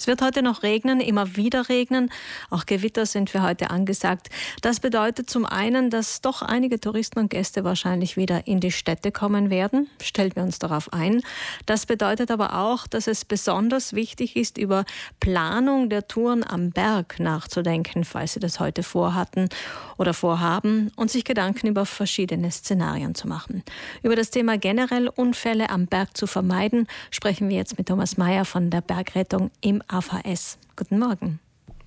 [0.00, 2.10] Es wird heute noch regnen, immer wieder regnen.
[2.48, 4.30] Auch Gewitter sind für heute angesagt.
[4.62, 9.12] Das bedeutet zum einen, dass doch einige Touristen und Gäste wahrscheinlich wieder in die Städte
[9.12, 9.90] kommen werden.
[10.02, 11.20] Stellen wir uns darauf ein.
[11.66, 14.86] Das bedeutet aber auch, dass es besonders wichtig ist, über
[15.20, 19.50] Planung der Touren am Berg nachzudenken, falls Sie das heute vorhatten
[19.98, 23.62] oder vorhaben und sich Gedanken über verschiedene Szenarien zu machen.
[24.02, 28.46] Über das Thema generell Unfälle am Berg zu vermeiden, sprechen wir jetzt mit Thomas Mayer
[28.46, 30.58] von der Bergrettung im AVS.
[30.76, 31.40] Guten Morgen.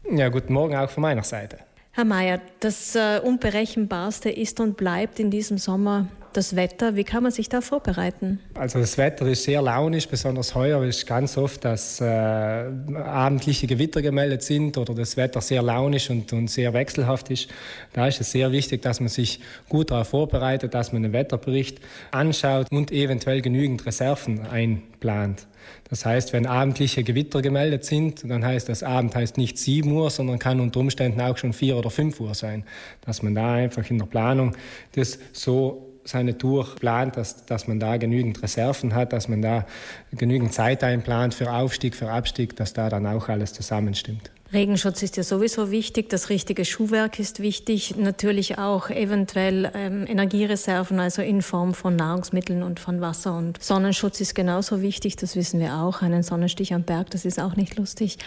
[0.09, 1.59] Ja, guten Morgen auch von meiner Seite.
[1.91, 6.95] Herr Mayer, das äh, Unberechenbarste ist und bleibt in diesem Sommer das Wetter.
[6.95, 8.39] Wie kann man sich da vorbereiten?
[8.53, 14.01] Also das Wetter ist sehr launisch, besonders heuer ist ganz oft, dass äh, abendliche Gewitter
[14.01, 17.49] gemeldet sind oder das Wetter sehr launisch und, und sehr wechselhaft ist.
[17.93, 21.79] Da ist es sehr wichtig, dass man sich gut darauf vorbereitet, dass man den Wetterbericht
[22.11, 25.47] anschaut und eventuell genügend Reserven einplant.
[25.89, 30.09] Das heißt, wenn abendliche Gewitter gemeldet sind, dann heißt das Abend heißt nicht 7 Uhr,
[30.09, 32.63] sondern kann unter Umständen auch schon 4 oder 5 Uhr sein.
[33.01, 34.55] Dass man da einfach in der Planung
[34.93, 39.65] das so seine Tour plant, dass, dass man da genügend Reserven hat, dass man da
[40.11, 44.31] genügend Zeit einplant für Aufstieg, für Abstieg, dass da dann auch alles zusammenstimmt.
[44.53, 50.99] Regenschutz ist ja sowieso wichtig, das richtige Schuhwerk ist wichtig, natürlich auch eventuell ähm, Energiereserven,
[50.99, 53.35] also in Form von Nahrungsmitteln und von Wasser.
[53.35, 56.03] Und Sonnenschutz ist genauso wichtig, das wissen wir auch.
[56.03, 58.19] Einen Sonnenstich am Berg, das ist auch nicht lustig.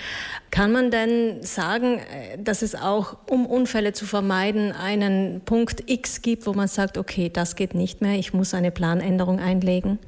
[0.51, 6.23] Kann man denn sagen, äh, dass es auch, um Unfälle zu vermeiden, einen Punkt X
[6.23, 10.01] gibt, wo man sagt, okay, das geht nicht mehr, ich muss eine Planänderung einlegen?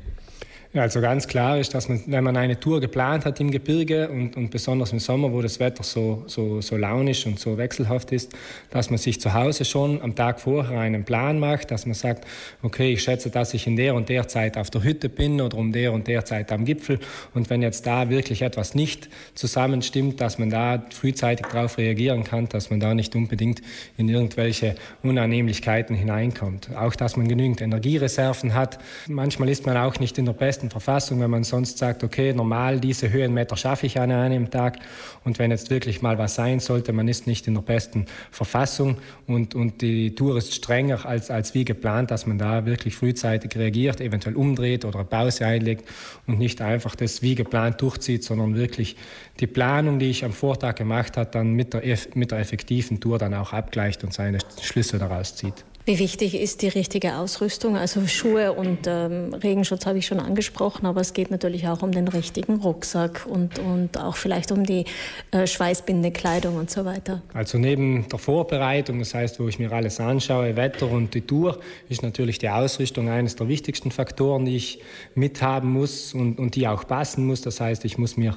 [0.75, 4.37] Also ganz klar ist, dass man, wenn man eine Tour geplant hat im Gebirge und,
[4.37, 8.35] und besonders im Sommer, wo das Wetter so, so, so launisch und so wechselhaft ist,
[8.69, 12.27] dass man sich zu Hause schon am Tag vorher einen Plan macht, dass man sagt,
[12.63, 15.57] okay, ich schätze, dass ich in der und der Zeit auf der Hütte bin oder
[15.57, 17.01] um der und der Zeit am Gipfel.
[17.33, 22.47] Und wenn jetzt da wirklich etwas nicht zusammenstimmt, dass man da frühzeitig darauf reagieren kann,
[22.51, 23.63] dass man da nicht unbedingt
[23.97, 26.77] in irgendwelche Unannehmlichkeiten hineinkommt.
[26.77, 28.79] Auch, dass man genügend Energiereserven hat.
[29.07, 32.33] Manchmal ist man auch nicht in der besten besten Verfassung, wenn man sonst sagt, okay,
[32.33, 34.79] normal diese Höhenmeter schaffe ich an einem Tag
[35.23, 38.97] und wenn jetzt wirklich mal was sein sollte, man ist nicht in der besten Verfassung
[39.29, 43.55] und, und die Tour ist strenger als, als wie geplant, dass man da wirklich frühzeitig
[43.55, 45.89] reagiert, eventuell umdreht oder eine Pause einlegt
[46.27, 48.97] und nicht einfach das wie geplant durchzieht, sondern wirklich
[49.39, 51.83] die Planung, die ich am Vortag gemacht habe, dann mit der,
[52.15, 55.65] mit der effektiven Tour dann auch abgleicht und seine Schlüsse daraus zieht.
[55.89, 57.75] Wie wichtig ist die richtige Ausrüstung?
[57.75, 61.93] Also Schuhe und ähm, Regenschutz habe ich schon angesprochen, aber es geht natürlich auch um
[61.93, 64.85] den richtigen Rucksack und, und auch vielleicht um die
[65.31, 67.23] äh, schweißbindende Kleidung und so weiter.
[67.33, 71.59] Also neben der Vorbereitung, das heißt, wo ich mir alles anschaue, Wetter und die Tour,
[71.89, 74.83] ist natürlich die Ausrüstung eines der wichtigsten Faktoren, die ich
[75.15, 77.41] mithaben muss und, und die auch passen muss.
[77.41, 78.37] Das heißt, ich muss mir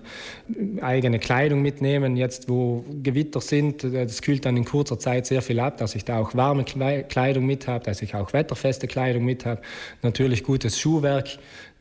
[0.80, 2.16] eigene Kleidung mitnehmen.
[2.16, 5.96] Jetzt, wo Gewitter sind, äh, das kühlt dann in kurzer Zeit sehr viel ab, dass
[5.96, 9.62] ich da auch warme Kleidung Kleidung mit habe, dass ich auch wetterfeste Kleidung mit habe.
[10.02, 11.28] Natürlich gutes Schuhwerk,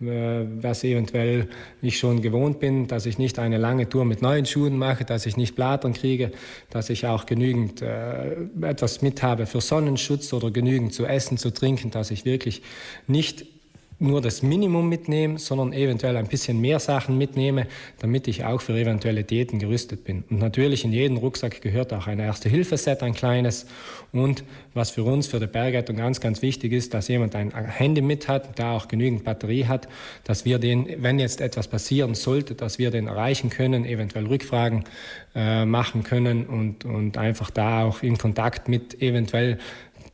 [0.01, 1.49] äh, was eventuell
[1.83, 5.27] ich schon gewohnt bin, dass ich nicht eine lange Tour mit neuen Schuhen mache, dass
[5.27, 6.33] ich nicht Blatern kriege,
[6.71, 11.51] dass ich auch genügend äh, etwas mit habe für Sonnenschutz oder genügend zu essen, zu
[11.51, 12.63] trinken, dass ich wirklich
[13.07, 13.47] nicht
[14.01, 17.67] nur das Minimum mitnehme, sondern eventuell ein bisschen mehr Sachen mitnehme,
[17.99, 20.25] damit ich auch für Eventualitäten gerüstet bin.
[20.31, 23.67] Und natürlich in jeden Rucksack gehört auch ein Erste-Hilfe-Set, ein kleines.
[24.13, 28.01] Und was für uns, für die Bergrettung ganz, ganz wichtig ist, dass jemand ein Handy
[28.01, 29.87] mit hat, da auch genügend Batterie hat,
[30.25, 34.85] dass wir den, wenn jetzt etwas passieren sollte, dass wir den erreichen können, eventuell Rückfragen
[35.35, 39.59] äh, machen können und, und einfach da auch in Kontakt mit eventuell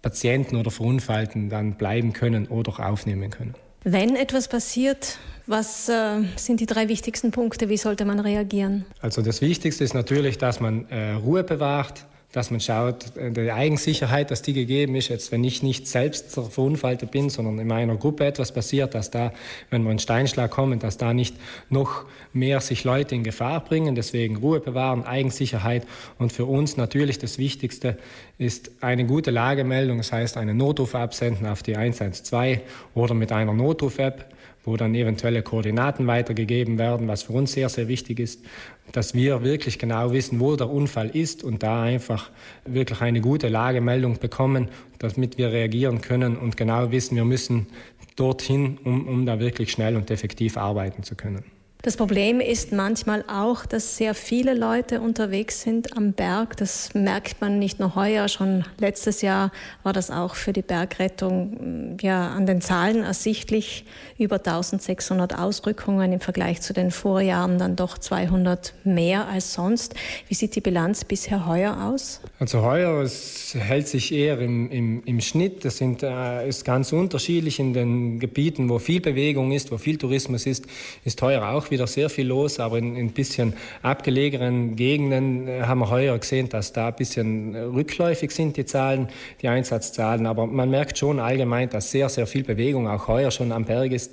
[0.03, 3.55] Patienten oder Verunfallten dann bleiben können oder auch aufnehmen können.
[3.89, 5.17] Wenn etwas passiert,
[5.47, 7.69] was äh, sind die drei wichtigsten Punkte?
[7.69, 8.85] Wie sollte man reagieren?
[9.01, 13.51] Also das Wichtigste ist natürlich, dass man äh, Ruhe bewahrt, dass man schaut, äh, die
[13.51, 17.97] Eigensicherheit, dass die gegeben ist, jetzt wenn ich nicht selbst verunfallte bin, sondern in meiner
[17.97, 19.33] Gruppe etwas passiert, dass da,
[19.71, 21.37] wenn wir einen Steinschlag kommen, dass da nicht
[21.71, 23.95] noch mehr sich Leute in Gefahr bringen.
[23.95, 25.87] Deswegen Ruhe bewahren, Eigensicherheit
[26.19, 27.97] und für uns natürlich das Wichtigste
[28.39, 32.61] ist eine gute Lagemeldung, das heißt einen Notruf absenden auf die 112
[32.95, 34.36] oder mit einer Notruf-App
[34.67, 38.45] wo dann eventuelle Koordinaten weitergegeben werden, was für uns sehr, sehr wichtig ist,
[38.93, 42.31] dass wir wirklich genau wissen, wo der Unfall ist und da einfach
[42.67, 44.69] wirklich eine gute Lagemeldung bekommen,
[44.99, 47.69] damit wir reagieren können und genau wissen, wir müssen
[48.17, 51.56] dorthin, um, um da wirklich schnell und effektiv arbeiten zu können.
[51.87, 56.57] Das Problem ist manchmal auch, dass sehr viele Leute unterwegs sind am Berg.
[56.57, 59.53] Das merkt man nicht nur heuer, schon letztes Jahr
[59.85, 63.85] war das auch für die Bergrettung mm, ja an den Zahlen ersichtlich.
[64.19, 69.95] Über 1600 Ausrückungen im Vergleich zu den Vorjahren, dann doch 200 mehr als sonst.
[70.27, 72.21] Wie sieht die Bilanz bisher heuer aus?
[72.41, 75.65] Also heuer es hält sich eher im, im, im Schnitt.
[75.65, 79.99] Das sind, äh, ist ganz unterschiedlich in den Gebieten, wo viel Bewegung ist, wo viel
[79.99, 80.65] Tourismus ist,
[81.05, 82.59] ist heuer auch wieder sehr viel los.
[82.61, 83.53] Aber in ein bisschen
[83.83, 89.09] abgelegenen Gegenden äh, haben wir heuer gesehen, dass da ein bisschen rückläufig sind die Zahlen,
[89.43, 90.27] die Einsatzzahlen.
[90.27, 93.93] Aber man merkt schon allgemein, dass sehr, sehr viel Bewegung auch heuer schon am Berg
[93.93, 94.13] ist.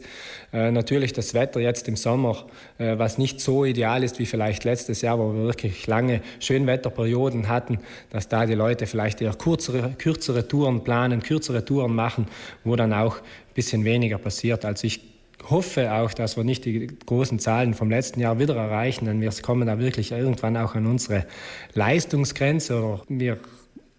[0.53, 2.45] Äh, natürlich das Wetter jetzt im Sommer,
[2.77, 7.49] äh, was nicht so ideal ist wie vielleicht letztes Jahr, wo wir wirklich lange Schönwetterperioden
[7.49, 7.79] hatten,
[8.11, 12.27] dass da die Leute vielleicht eher kürzere, kürzere Touren planen, kürzere Touren machen,
[12.63, 14.63] wo dann auch ein bisschen weniger passiert.
[14.63, 15.12] Also ich
[15.49, 19.31] hoffe auch, dass wir nicht die großen Zahlen vom letzten Jahr wieder erreichen, denn wir
[19.41, 21.25] kommen da wirklich irgendwann auch an unsere
[21.73, 23.37] Leistungsgrenze wir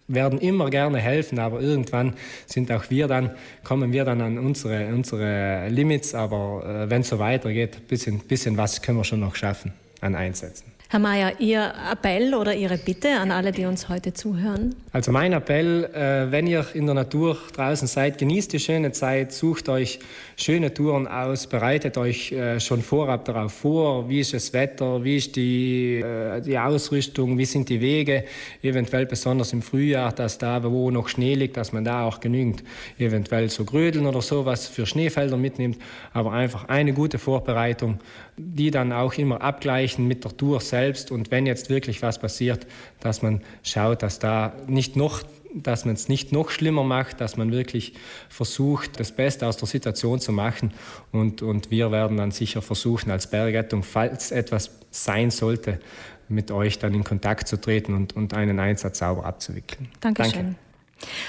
[0.07, 2.13] werden immer gerne helfen, aber irgendwann
[2.45, 3.31] sind auch wir dann,
[3.63, 6.13] kommen wir dann an unsere, unsere Limits.
[6.13, 9.73] Aber äh, wenn es so weitergeht, ein bisschen, bisschen was können wir schon noch schaffen
[10.01, 10.74] an Einsätzen.
[10.95, 14.75] Herr Mayer, Ihr Appell oder Ihre Bitte an alle, die uns heute zuhören?
[14.93, 19.33] Also mein Appell, äh, wenn ihr in der Natur draußen seid, genießt die schöne Zeit,
[19.33, 19.99] sucht euch
[20.37, 25.17] schöne Touren aus, bereitet euch äh, schon vorab darauf vor, wie ist das Wetter, wie
[25.17, 28.23] ist die, äh, die Ausrüstung, wie sind die Wege,
[28.63, 32.63] eventuell besonders im Frühjahr, dass da, wo noch Schnee liegt, dass man da auch genügend
[32.97, 35.77] eventuell so Grödeln oder sowas für Schneefelder mitnimmt,
[36.13, 37.99] aber einfach eine gute Vorbereitung,
[38.37, 42.19] die dann auch immer abgleichen mit der Tour selbst selbst und wenn jetzt wirklich was
[42.19, 42.67] passiert,
[42.99, 45.23] dass man schaut, dass da nicht noch
[45.57, 47.93] dass man es nicht noch schlimmer macht, dass man wirklich
[48.27, 50.73] versucht, das Beste aus der Situation zu machen.
[51.13, 55.79] Und, und wir werden dann sicher versuchen, als Bergrettung, falls etwas sein sollte,
[56.27, 59.87] mit euch dann in Kontakt zu treten und, und einen Einsatz sauber abzuwickeln.
[60.01, 60.33] Dankeschön.
[60.33, 60.55] Danke.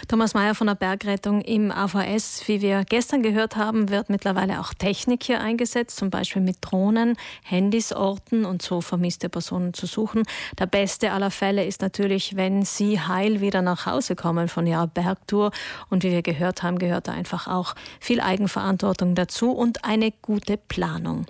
[0.08, 2.46] Thomas Mayer von der Bergrettung im AVS.
[2.46, 7.16] Wie wir gestern gehört haben, wird mittlerweile auch Technik hier eingesetzt, zum Beispiel mit Drohnen,
[7.42, 10.22] Handys orten und so vermisste Personen zu suchen.
[10.58, 14.86] Der beste aller Fälle ist natürlich, wenn Sie heil wieder nach Hause kommen von Ihrer
[14.86, 15.50] Bergtour.
[15.90, 20.56] Und wie wir gehört haben, gehört da einfach auch viel Eigenverantwortung dazu und eine gute
[20.56, 21.26] Planung.